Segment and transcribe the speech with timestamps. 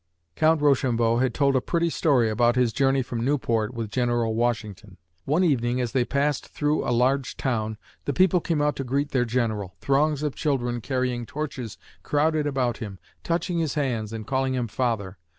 [0.35, 4.97] Count Rochambeau had told a pretty story about his journey from Newport with General Washington.
[5.25, 9.11] One evening, as they passed through a large town, the people came out to greet
[9.11, 9.75] their General.
[9.79, 15.19] Throngs of children carrying torches crowded about him, touching his hands and calling him "Father."